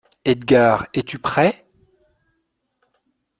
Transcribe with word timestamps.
Edgard! 0.25 0.87
es-tu 0.95 1.19
prêt? 1.19 1.63